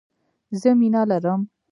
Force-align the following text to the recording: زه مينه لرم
زه 0.61 0.69
مينه 0.79 1.01
لرم 1.09 1.41